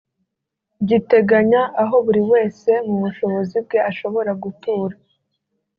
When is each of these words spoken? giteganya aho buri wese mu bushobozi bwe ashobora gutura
giteganya 0.89 1.61
aho 1.81 1.95
buri 2.05 2.21
wese 2.31 2.71
mu 2.87 2.95
bushobozi 3.03 3.57
bwe 3.65 3.77
ashobora 3.89 4.31
gutura 4.43 4.95